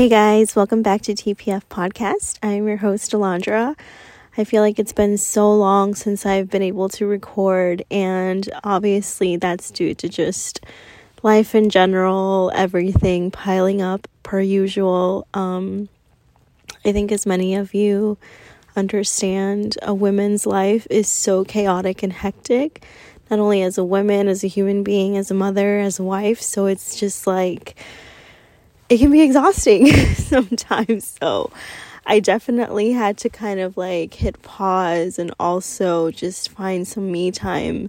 [0.00, 2.38] Hey guys, welcome back to TPF Podcast.
[2.42, 3.78] I'm your host, Alondra.
[4.34, 9.36] I feel like it's been so long since I've been able to record, and obviously
[9.36, 10.64] that's due to just
[11.22, 15.26] life in general, everything piling up per usual.
[15.34, 15.90] Um,
[16.82, 18.16] I think, as many of you
[18.76, 22.86] understand, a woman's life is so chaotic and hectic,
[23.30, 26.40] not only as a woman, as a human being, as a mother, as a wife.
[26.40, 27.76] So it's just like,
[28.90, 31.16] it can be exhausting sometimes.
[31.20, 31.50] So
[32.04, 37.30] I definitely had to kind of like hit pause and also just find some me
[37.30, 37.88] time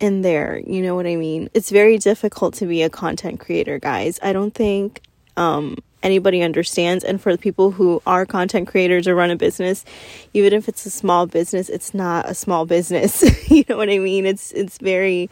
[0.00, 0.58] in there.
[0.66, 1.50] You know what I mean?
[1.52, 4.18] It's very difficult to be a content creator, guys.
[4.22, 5.02] I don't think
[5.36, 7.04] um, anybody understands.
[7.04, 9.84] And for the people who are content creators or run a business,
[10.32, 13.22] even if it's a small business, it's not a small business.
[13.50, 14.24] you know what I mean?
[14.24, 15.28] It's it's very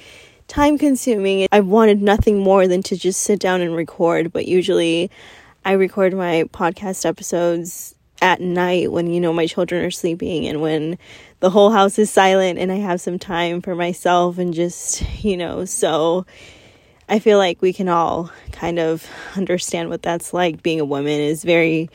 [0.48, 1.46] time consuming.
[1.52, 5.10] I wanted nothing more than to just sit down and record, but usually
[5.64, 10.60] I record my podcast episodes at night when you know my children are sleeping and
[10.60, 10.98] when
[11.40, 15.36] the whole house is silent and I have some time for myself and just, you
[15.36, 16.26] know, so
[17.08, 21.20] I feel like we can all kind of understand what that's like being a woman
[21.20, 21.90] is very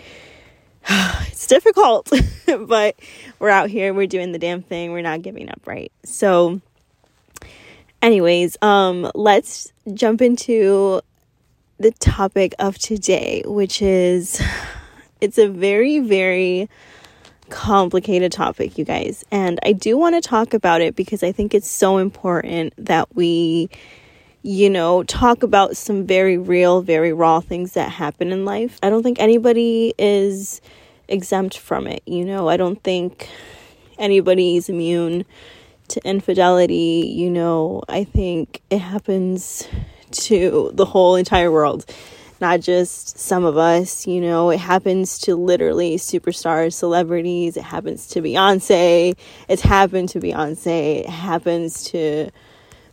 [0.89, 2.11] it's difficult,
[2.67, 2.95] but
[3.39, 5.91] we're out here, we're doing the damn thing, we're not giving up, right?
[6.06, 6.61] So
[8.04, 11.02] anyways, um, let's jump into
[11.80, 14.40] the topic of today, which is
[15.22, 16.70] it's a very, very
[17.50, 19.24] complicated topic, you guys.
[19.31, 23.16] And I do want to talk about it because I think it's so important that
[23.16, 23.70] we,
[24.44, 28.80] you know, talk about some very real, very raw things that happen in life.
[28.84, 30.62] I don't think anybody is
[31.08, 33.30] exempt from it, you know, I don't think
[33.98, 35.26] anybody's immune
[35.89, 39.67] to infidelity, you know, I think it happens
[40.12, 41.86] to the whole entire world,
[42.40, 48.08] not just some of us, you know, it happens to literally superstars, celebrities, it happens
[48.09, 49.17] to Beyonce,
[49.48, 52.30] it's happened to Beyonce, it happens to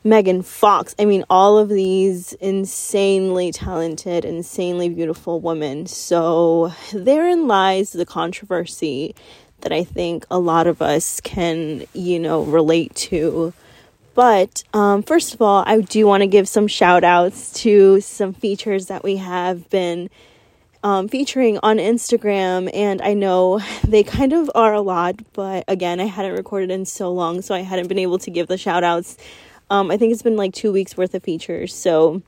[0.02, 0.94] Megan Fox.
[0.98, 5.86] I mean, all of these insanely talented, insanely beautiful women.
[5.86, 9.14] So therein lies the controversy
[9.62, 13.52] that I think a lot of us can, you know, relate to.
[14.14, 18.32] But um, first of all, I do want to give some shout outs to some
[18.32, 20.10] features that we have been
[20.82, 22.70] um, featuring on Instagram.
[22.74, 26.84] And I know they kind of are a lot, but again, I hadn't recorded in
[26.84, 29.16] so long, so I hadn't been able to give the shout outs.
[29.70, 31.74] Um, I think it's been like two weeks worth of features.
[31.74, 32.22] So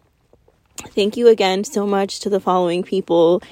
[0.90, 3.42] thank you again so much to the following people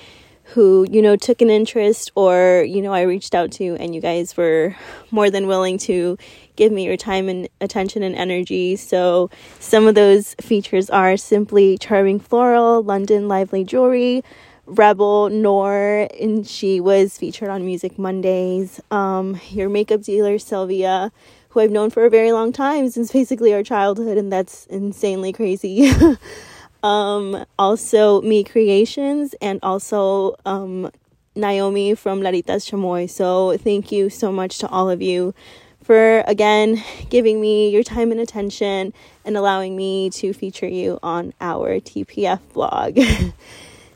[0.55, 4.01] who, you know, took an interest or, you know, I reached out to and you
[4.01, 4.75] guys were
[5.11, 6.19] more than willing to
[6.57, 8.77] give me your time and attention and energy.
[8.77, 14.25] So some of those features are simply Charming Floral, London Lively Jewelry,
[14.67, 18.81] Rebel Nor, and she was featured on Music Mondays.
[18.91, 21.13] Um, your makeup dealer, Sylvia,
[21.51, 25.33] who I've known for a very long time since basically our childhood, and that's insanely
[25.33, 25.91] crazy.
[26.83, 30.91] um, also me creations and also um,
[31.35, 33.09] naomi from laritas chamoy.
[33.09, 35.35] So thank you so much to all of you
[35.83, 38.93] for again giving me your time and attention
[39.25, 42.99] and allowing me to feature you on our tpf blog.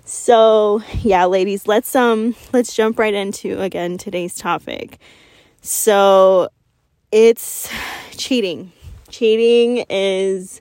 [0.07, 4.99] So yeah ladies let's um let's jump right into again today's topic.
[5.63, 6.51] So
[7.11, 7.71] it's
[8.11, 8.71] cheating.
[9.09, 10.61] Cheating is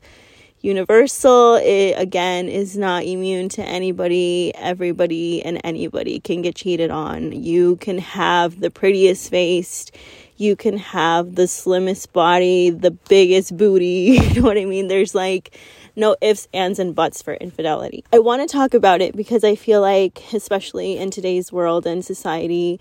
[0.63, 1.55] universal.
[1.55, 4.53] It again is not immune to anybody.
[4.55, 7.31] Everybody and anybody can get cheated on.
[7.33, 9.91] You can have the prettiest face,
[10.37, 14.19] you can have the slimmest body, the biggest booty.
[14.33, 14.87] You know what I mean?
[14.87, 15.57] There's like
[15.95, 18.03] no ifs, ands, and buts for infidelity.
[18.11, 22.03] I want to talk about it because I feel like, especially in today's world and
[22.03, 22.79] society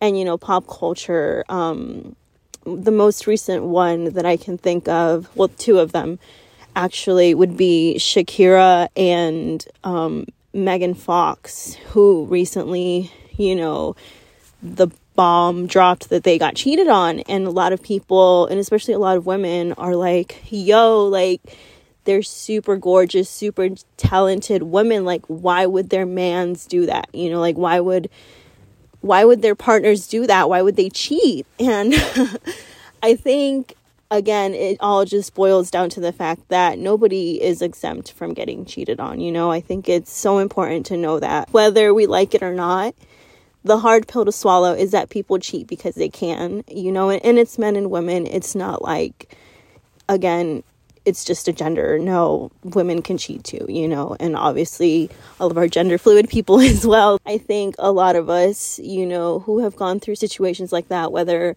[0.00, 2.14] and, you know, pop culture, um,
[2.64, 6.18] the most recent one that I can think of, well, two of them
[6.74, 13.96] actually would be Shakira and um, Megan Fox, who recently, you know,
[14.62, 17.20] the bomb dropped that they got cheated on.
[17.20, 21.40] And a lot of people, and especially a lot of women, are like, yo, like,
[22.04, 25.04] they're super gorgeous, super talented women.
[25.04, 27.08] Like, why would their mans do that?
[27.12, 28.10] You know, like, why would.
[29.00, 30.48] Why would their partners do that?
[30.48, 31.44] Why would they cheat?
[31.58, 31.92] And
[33.02, 33.74] I think
[34.12, 38.64] again, it all just boils down to the fact that nobody is exempt from getting
[38.64, 39.20] cheated on.
[39.20, 42.54] You know, I think it's so important to know that whether we like it or
[42.54, 42.94] not,
[43.64, 47.38] the hard pill to swallow is that people cheat because they can, you know, and,
[47.38, 48.26] it's men and women.
[48.26, 49.34] It's not like,
[50.08, 50.62] again,
[51.04, 51.98] it's just a gender.
[51.98, 55.10] No, women can cheat too, you know, and obviously
[55.40, 57.18] all of our gender fluid people as well.
[57.24, 61.12] I think a lot of us, you know, who have gone through situations like that,
[61.12, 61.56] whether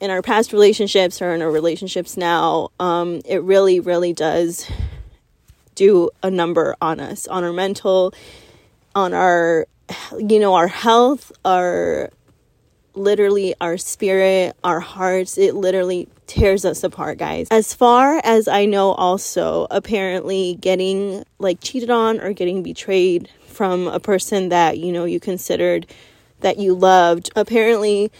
[0.00, 4.70] in our past relationships or in our relationships now, um, it really, really does
[5.74, 8.12] do a number on us, on our mental,
[8.94, 9.66] on our,
[10.18, 12.10] you know, our health, our
[12.94, 15.38] literally our spirit, our hearts.
[15.38, 17.48] It literally tears us apart, guys.
[17.50, 23.88] As far as I know, also, apparently getting like cheated on or getting betrayed from
[23.88, 25.86] a person that you know you considered
[26.40, 28.12] that you loved, apparently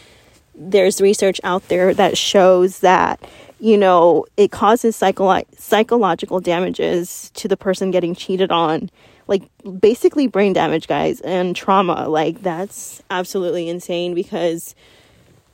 [0.58, 3.20] there's research out there that shows that
[3.60, 8.90] you know it causes psycho- psychological damages to the person getting cheated on
[9.26, 9.42] like
[9.80, 14.74] basically brain damage guys and trauma like that's absolutely insane because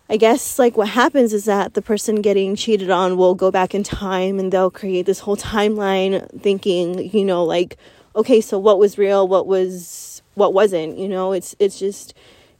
[0.09, 3.75] I guess like what happens is that the person getting cheated on will go back
[3.75, 7.79] in time and they'll create this whole timeline thinking, you know, like
[8.17, 11.33] okay, so what was real, what was what wasn't, you know?
[11.33, 12.15] It's it's just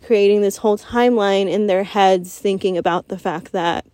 [0.05, 3.87] creating this whole timeline in their heads thinking about the fact that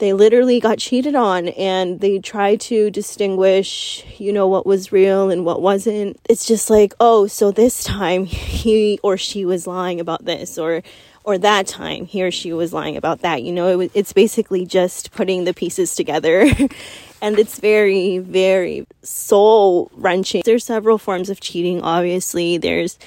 [0.00, 5.30] they literally got cheated on and they try to distinguish, you know, what was real
[5.30, 6.18] and what wasn't.
[6.28, 10.82] It's just like, oh, so this time he or she was lying about this or
[11.22, 13.42] or that time he or she was lying about that.
[13.42, 16.40] You know, it, it's basically just putting the pieces together.
[17.22, 20.42] and it's very, very soul wrenching.
[20.46, 22.56] There's several forms of cheating, obviously.
[22.56, 22.98] There's,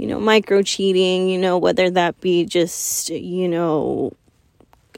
[0.00, 4.10] you know, micro cheating, you know, whether that be just, you know,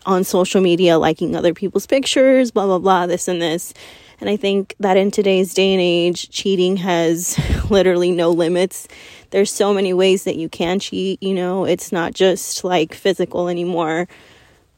[0.07, 3.75] on social media, liking other people's pictures, blah, blah, blah, this and this.
[4.21, 7.37] And I think that in today's day and age, cheating has
[7.71, 8.87] literally no limits.
[9.31, 13.49] There's so many ways that you can cheat, you know, it's not just like physical
[13.49, 14.07] anymore.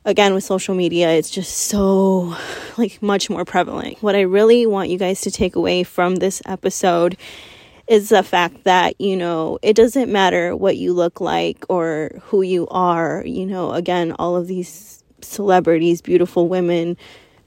[0.06, 2.34] Again, with social media, it's just so
[2.78, 4.02] like much more prevalent.
[4.02, 7.18] What I really want you guys to take away from this episode
[7.86, 12.42] is the fact that, you know, it doesn't matter what you look like or who
[12.42, 13.22] you are.
[13.26, 16.96] You know, again, all of these celebrities, beautiful women,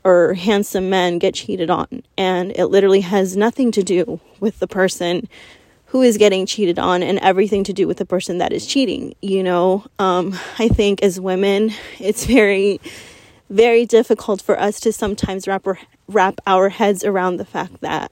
[0.04, 2.04] or handsome men get cheated on.
[2.18, 5.28] And it literally has nothing to do with the person
[5.88, 9.16] who is getting cheated on and everything to do with the person that is cheating.
[9.22, 12.80] You know, um, I think as women, it's very,
[13.50, 18.12] very difficult for us to sometimes wrap our, wrap our heads around the fact that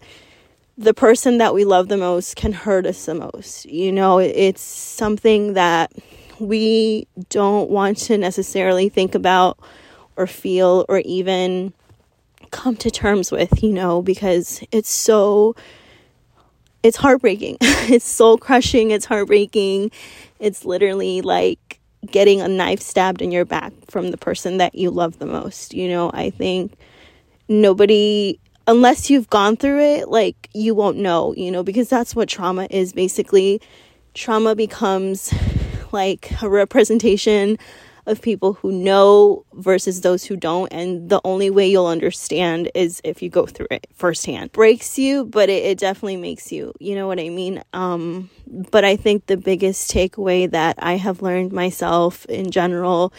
[0.77, 3.65] the person that we love the most can hurt us the most.
[3.65, 5.91] You know, it's something that
[6.39, 9.57] we don't want to necessarily think about
[10.17, 11.73] or feel or even
[12.51, 15.55] come to terms with, you know, because it's so
[16.83, 17.57] it's heartbreaking.
[17.61, 19.91] it's soul crushing, it's heartbreaking.
[20.39, 21.79] It's literally like
[22.11, 25.73] getting a knife stabbed in your back from the person that you love the most.
[25.73, 26.73] You know, I think
[27.47, 32.29] nobody unless you've gone through it, like you won't know, you know, because that's what
[32.29, 33.61] trauma is basically.
[34.13, 35.33] Trauma becomes
[35.91, 37.57] like a representation
[38.05, 40.71] of people who know versus those who don't.
[40.71, 44.51] And the only way you'll understand is if you go through it firsthand.
[44.51, 46.73] Breaks you, but it, it definitely makes you.
[46.79, 47.63] You know what I mean?
[47.73, 53.11] Um, but I think the biggest takeaway that I have learned myself in general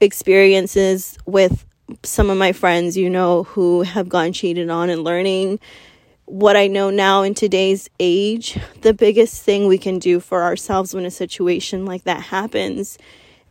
[0.00, 1.66] experiences with
[2.02, 5.60] some of my friends, you know, who have gotten cheated on and learning
[6.30, 10.94] what I know now in today's age, the biggest thing we can do for ourselves
[10.94, 12.98] when a situation like that happens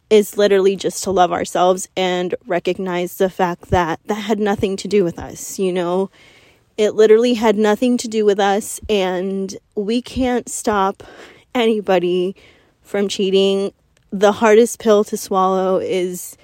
[0.09, 4.87] is literally just to love ourselves and recognize the fact that that had nothing to
[4.87, 6.09] do with us, you know.
[6.77, 11.03] It literally had nothing to do with us, and we can't stop
[11.53, 12.33] anybody
[12.81, 13.73] from cheating.
[14.11, 16.37] The hardest pill to swallow is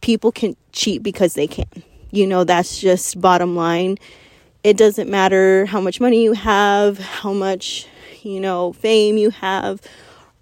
[0.00, 1.66] people can cheat because they can.
[2.10, 3.98] You know, that's just bottom line.
[4.64, 7.86] It doesn't matter how much money you have, how much,
[8.22, 9.80] you know, fame you have,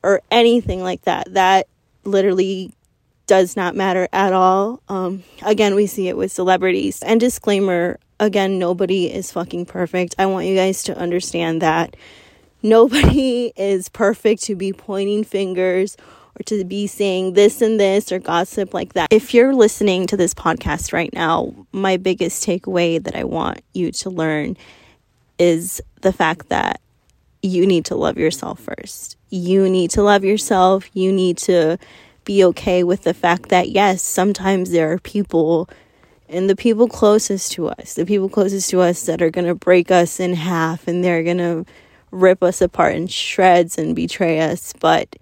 [0.03, 1.33] or anything like that.
[1.35, 1.69] That
[2.05, 2.73] literally
[3.27, 4.81] does not matter at all.
[4.88, 7.03] Um, again, we see it with celebrities.
[7.03, 10.15] And disclaimer again, nobody is fucking perfect.
[10.19, 11.97] I want you guys to understand that
[12.62, 15.97] nobody is perfect to be pointing fingers
[16.38, 19.12] or to be saying this and this or gossip like that.
[19.12, 23.92] If you're listening to this podcast right now, my biggest takeaway that I want you
[23.92, 24.57] to learn
[25.38, 26.80] is the fact that
[27.42, 29.16] you need to love yourself first.
[29.30, 30.88] You need to love yourself.
[30.95, 31.78] You need to
[32.25, 35.68] be okay with the fact that, yes, sometimes there are people
[36.28, 39.54] and the people closest to us, the people closest to us that are going to
[39.54, 41.64] break us in half and they're going to
[42.11, 44.75] rip us apart in shreds and betray us.
[44.78, 45.16] But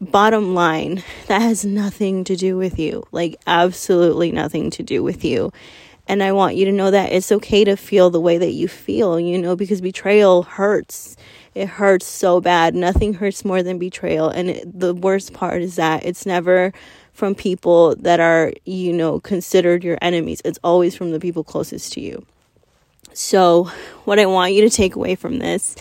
[0.00, 3.04] bottom line, that has nothing to do with you.
[3.12, 5.52] Like, absolutely nothing to do with you.
[6.08, 8.66] And I want you to know that it's okay to feel the way that you
[8.66, 11.16] feel, you know, because betrayal hurts.
[11.54, 12.74] It hurts so bad.
[12.74, 14.28] Nothing hurts more than betrayal.
[14.28, 16.72] And it, the worst part is that it's never
[17.12, 20.42] from people that are, you know, considered your enemies.
[20.44, 22.24] It's always from the people closest to you.
[23.12, 23.70] So,
[24.04, 25.76] what I want you to take away from this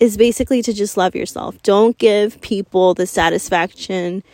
[0.00, 1.62] is basically to just love yourself.
[1.62, 4.24] Don't give people the satisfaction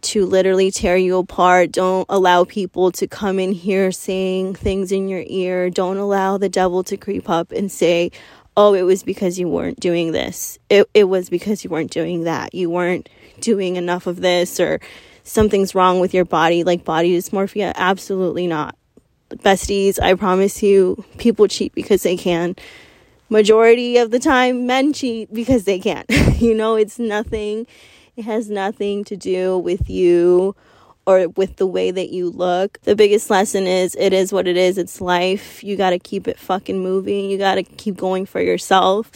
[0.00, 1.72] to literally tear you apart.
[1.72, 5.68] Don't allow people to come in here saying things in your ear.
[5.68, 8.10] Don't allow the devil to creep up and say,
[8.56, 10.58] oh, it was because you weren't doing this.
[10.70, 12.54] It, it was because you weren't doing that.
[12.54, 13.10] You weren't
[13.40, 14.80] doing enough of this or
[15.22, 17.72] something's wrong with your body, like body dysmorphia.
[17.76, 18.74] Absolutely not.
[19.28, 22.56] Besties, I promise you, people cheat because they can
[23.30, 26.06] majority of the time men cheat because they can't.
[26.38, 27.66] you know, it's nothing
[28.20, 30.54] it has nothing to do with you
[31.06, 32.78] or with the way that you look.
[32.82, 34.76] The biggest lesson is it is what it is.
[34.76, 35.64] It's life.
[35.64, 37.30] You got to keep it fucking moving.
[37.30, 39.10] You got to keep going for yourself.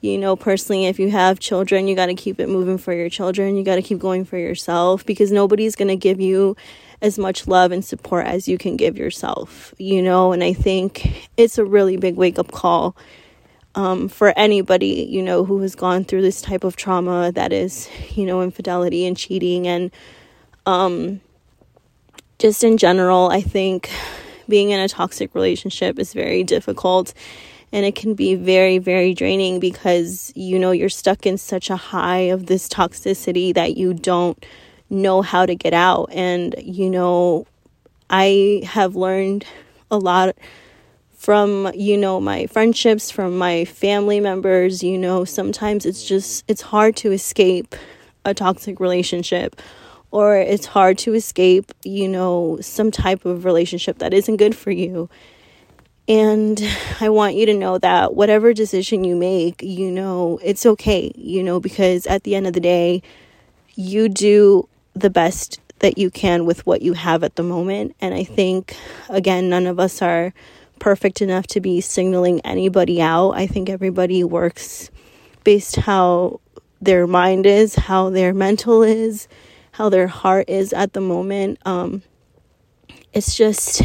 [0.00, 3.10] You know, personally, if you have children, you got to keep it moving for your
[3.10, 3.56] children.
[3.56, 6.56] You got to keep going for yourself because nobody's going to give you
[7.02, 11.28] as much love and support as you can give yourself, you know, and I think
[11.36, 12.96] it's a really big wake up call
[13.76, 17.88] um, for anybody, you know, who has gone through this type of trauma that is,
[18.14, 19.90] you know, infidelity and cheating and
[20.64, 21.20] um,
[22.38, 23.90] just in general, I think
[24.48, 27.14] being in a toxic relationship is very difficult
[27.72, 31.76] and it can be very, very draining because, you know, you're stuck in such a
[31.76, 34.44] high of this toxicity that you don't
[34.88, 36.08] know how to get out.
[36.12, 37.46] And, you know,
[38.08, 39.44] I have learned
[39.90, 40.36] a lot
[41.26, 46.62] from you know my friendships from my family members you know sometimes it's just it's
[46.62, 47.74] hard to escape
[48.24, 49.60] a toxic relationship
[50.12, 54.70] or it's hard to escape you know some type of relationship that isn't good for
[54.70, 55.10] you.
[56.06, 56.62] And
[57.00, 61.42] i want you to know that whatever decision you make you know it's okay you
[61.42, 63.02] know because at the end of the day
[63.74, 67.96] you do the best that you can with what you have at the moment.
[68.00, 68.76] And i think
[69.08, 70.32] again none of us are
[70.78, 73.32] perfect enough to be signaling anybody out.
[73.32, 74.90] I think everybody works
[75.44, 76.40] based how
[76.80, 79.28] their mind is, how their mental is,
[79.72, 81.58] how their heart is at the moment.
[81.64, 82.02] Um,
[83.12, 83.82] it's just,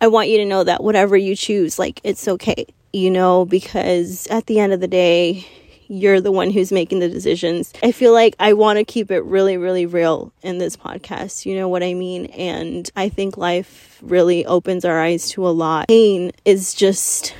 [0.00, 4.26] I want you to know that whatever you choose, like, it's okay, you know, because
[4.28, 5.46] at the end of the day,
[5.88, 7.72] you're the one who's making the decisions.
[7.82, 11.46] I feel like I want to keep it really, really real in this podcast.
[11.46, 12.26] You know what I mean?
[12.26, 15.88] And I think life really opens our eyes to a lot.
[15.88, 17.34] Pain is just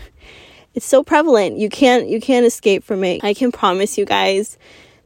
[0.75, 1.59] it's so prevalent.
[1.59, 3.23] You can't you can't escape from it.
[3.25, 4.59] I can promise you guys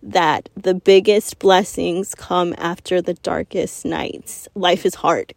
[0.02, 4.48] that the biggest blessings come after the darkest nights.
[4.54, 5.34] Life is hard.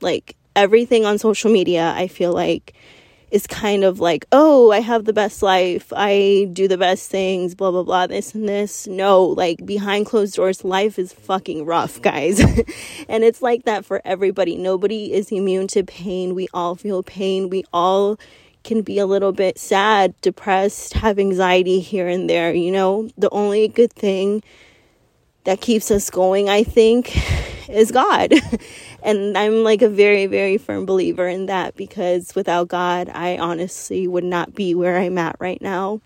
[0.00, 2.74] Like everything on social media, I feel like
[3.32, 7.54] is kind of like, oh, I have the best life, I do the best things,
[7.54, 8.86] blah, blah, blah, this and this.
[8.86, 12.40] No, like behind closed doors, life is fucking rough, guys.
[13.08, 14.56] and it's like that for everybody.
[14.56, 16.34] Nobody is immune to pain.
[16.34, 17.48] We all feel pain.
[17.48, 18.20] We all
[18.64, 22.52] can be a little bit sad, depressed, have anxiety here and there.
[22.52, 24.42] You know, the only good thing
[25.44, 27.16] that keeps us going, I think,
[27.70, 28.34] is God.
[29.02, 34.06] And I'm like a very, very firm believer in that because without God, I honestly
[34.06, 36.00] would not be where I'm at right now.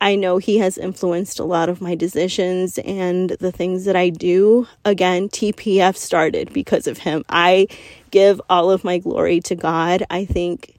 [0.00, 4.08] I know He has influenced a lot of my decisions and the things that I
[4.08, 4.66] do.
[4.84, 7.24] Again, TPF started because of Him.
[7.28, 7.68] I
[8.10, 10.04] give all of my glory to God.
[10.10, 10.74] I think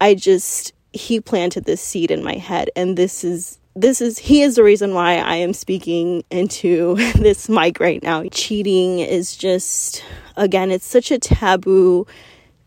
[0.00, 4.42] I just, He planted this seed in my head, and this is this is he
[4.42, 8.24] is the reason why I am speaking into this mic right now.
[8.30, 10.04] Cheating is just
[10.36, 12.06] again, it's such a taboo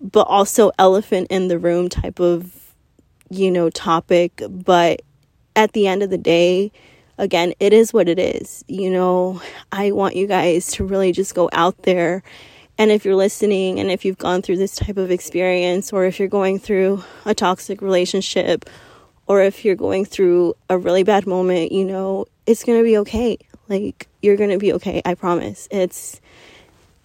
[0.02, 2.74] but also elephant in the room type of
[3.30, 5.02] you know topic, but
[5.56, 6.72] at the end of the day,
[7.18, 8.64] again, it is what it is.
[8.68, 12.24] You know, I want you guys to really just go out there
[12.78, 16.20] and if you're listening and if you've gone through this type of experience or if
[16.20, 18.66] you're going through a toxic relationship
[19.27, 22.98] or if you're going through a really bad moment, you know, it's going to be
[23.00, 23.38] okay.
[23.67, 25.67] Like you're going to be okay, I promise.
[25.72, 26.22] It's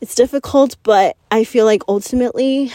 [0.00, 2.72] it's difficult, but I feel like ultimately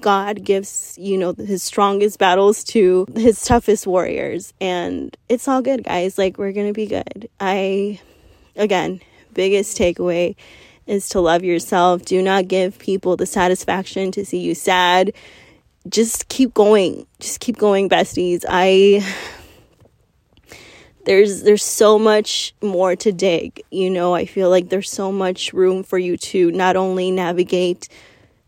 [0.00, 5.84] God gives, you know, his strongest battles to his toughest warriors and it's all good,
[5.84, 6.18] guys.
[6.18, 7.28] Like we're going to be good.
[7.40, 8.00] I
[8.56, 9.00] again,
[9.32, 10.36] biggest takeaway
[10.86, 12.04] is to love yourself.
[12.04, 15.12] Do not give people the satisfaction to see you sad
[15.88, 17.06] just keep going.
[17.20, 18.44] Just keep going, besties.
[18.48, 19.04] I
[21.04, 23.62] there's there's so much more to dig.
[23.70, 27.88] You know, I feel like there's so much room for you to not only navigate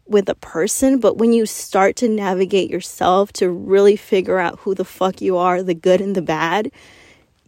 [0.06, 4.74] with a person, but when you start to navigate yourself to really figure out who
[4.74, 6.70] the fuck you are, the good and the bad,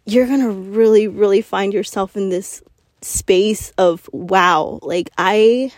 [0.04, 2.62] you're going to really really find yourself in this
[3.00, 5.73] space of wow, like I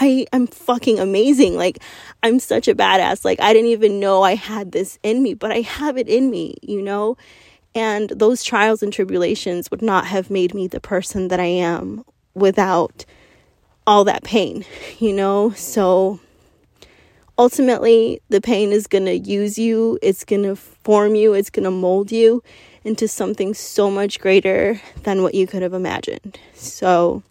[0.00, 1.56] I am fucking amazing.
[1.56, 1.78] Like
[2.22, 3.24] I'm such a badass.
[3.24, 6.30] Like I didn't even know I had this in me, but I have it in
[6.30, 7.16] me, you know?
[7.74, 12.04] And those trials and tribulations would not have made me the person that I am
[12.34, 13.04] without
[13.86, 14.64] all that pain,
[14.98, 15.50] you know?
[15.50, 16.20] So
[17.38, 21.64] ultimately, the pain is going to use you, it's going to form you, it's going
[21.64, 22.42] to mold you
[22.84, 26.38] into something so much greater than what you could have imagined.
[26.54, 27.22] So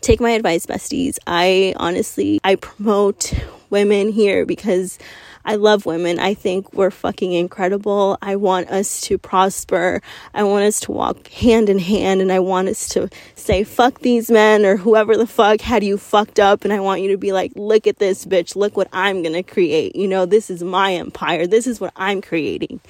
[0.00, 1.18] take my advice, besties.
[1.26, 3.32] I honestly I promote
[3.70, 4.98] women here because
[5.44, 6.18] I love women.
[6.18, 8.18] I think we're fucking incredible.
[8.20, 10.02] I want us to prosper.
[10.34, 14.00] I want us to walk hand in hand and I want us to say, fuck
[14.00, 16.64] these men or whoever the fuck had you fucked up.
[16.64, 18.56] And I want you to be like, look at this bitch.
[18.56, 19.96] Look what I'm going to create.
[19.96, 21.46] You know, this is my empire.
[21.46, 22.80] This is what I'm creating.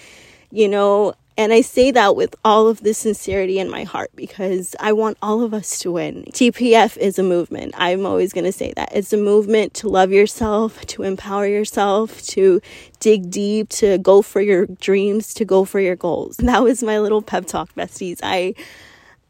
[0.51, 4.75] You know, and I say that with all of the sincerity in my heart because
[4.81, 6.25] I want all of us to win.
[6.33, 7.75] TPF is a movement.
[7.79, 8.89] I'm always going to say that.
[8.93, 12.61] It's a movement to love yourself, to empower yourself, to
[12.99, 16.37] dig deep, to go for your dreams, to go for your goals.
[16.49, 18.21] That was my little pep talk, besties.
[18.23, 18.55] I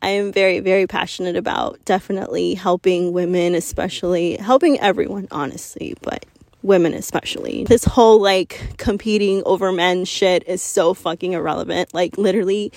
[0.01, 6.25] I am very, very passionate about definitely helping women, especially helping everyone, honestly, but
[6.63, 7.65] women especially.
[7.65, 11.95] This whole like competing over men shit is so fucking irrelevant.
[11.95, 12.73] Like literally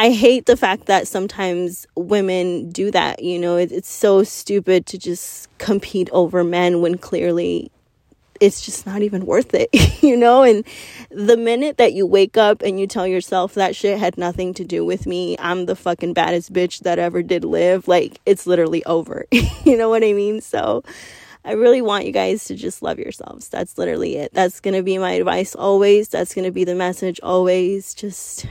[0.00, 4.86] I hate the fact that sometimes women do that, you know, it, it's so stupid
[4.86, 7.72] to just compete over men when clearly
[8.40, 9.68] it's just not even worth it,
[10.02, 10.44] you know?
[10.44, 10.64] And
[11.10, 14.64] the minute that you wake up and you tell yourself that shit had nothing to
[14.64, 18.84] do with me, I'm the fucking baddest bitch that ever did live, like it's literally
[18.84, 19.26] over.
[19.32, 20.40] you know what I mean?
[20.40, 20.84] So
[21.44, 23.48] I really want you guys to just love yourselves.
[23.48, 24.32] That's literally it.
[24.34, 26.08] That's going to be my advice always.
[26.08, 27.94] That's going to be the message always.
[27.94, 28.46] Just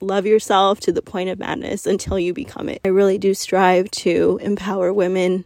[0.00, 2.80] love yourself to the point of madness until you become it.
[2.84, 5.44] I really do strive to empower women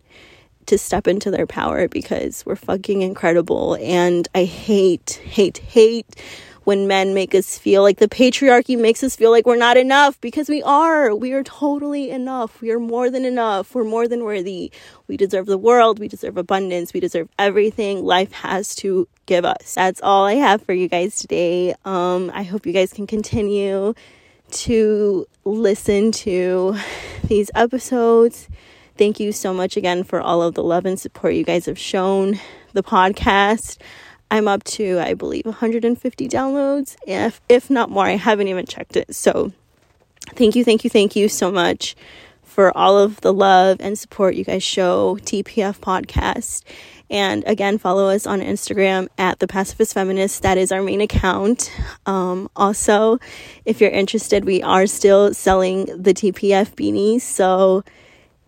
[0.66, 3.76] to step into their power because we're fucking incredible.
[3.80, 6.16] And I hate, hate, hate
[6.64, 10.20] when men make us feel like the patriarchy makes us feel like we're not enough
[10.20, 11.14] because we are.
[11.14, 12.60] We are totally enough.
[12.60, 13.74] We are more than enough.
[13.74, 14.70] We're more than worthy.
[15.08, 15.98] We deserve the world.
[15.98, 16.92] We deserve abundance.
[16.92, 19.74] We deserve everything life has to give us.
[19.74, 21.74] That's all I have for you guys today.
[21.84, 23.94] Um, I hope you guys can continue
[24.52, 26.76] to listen to
[27.24, 28.48] these episodes.
[28.96, 31.78] Thank you so much again for all of the love and support you guys have
[31.78, 32.38] shown
[32.72, 33.78] the podcast.
[34.32, 38.06] I'm up to, I believe, 150 downloads, if, if not more.
[38.06, 39.14] I haven't even checked it.
[39.14, 39.52] So,
[40.30, 41.94] thank you, thank you, thank you so much
[42.42, 46.62] for all of the love and support you guys show TPF Podcast.
[47.10, 50.42] And again, follow us on Instagram at the Pacifist Feminist.
[50.42, 51.70] That is our main account.
[52.06, 53.18] Um, also,
[53.66, 57.20] if you're interested, we are still selling the TPF beanies.
[57.20, 57.84] So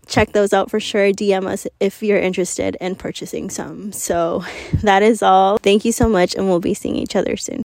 [0.06, 1.12] check those out for sure.
[1.12, 3.92] DM us if you're interested in purchasing some.
[3.92, 4.44] So
[4.82, 5.58] that is all.
[5.58, 7.62] Thank you so much, and we'll be seeing each other soon.